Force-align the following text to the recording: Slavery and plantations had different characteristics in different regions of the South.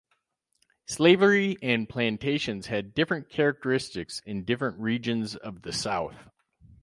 Slavery 0.87 1.57
and 1.61 1.87
plantations 1.87 2.65
had 2.65 2.95
different 2.95 3.29
characteristics 3.29 4.19
in 4.25 4.45
different 4.45 4.79
regions 4.79 5.35
of 5.35 5.61
the 5.61 5.71
South. 5.71 6.27